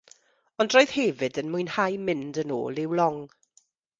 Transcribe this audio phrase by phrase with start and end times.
[0.63, 3.23] Ond roedd hefyd yn mwynhau mynd yn ôl i'w long.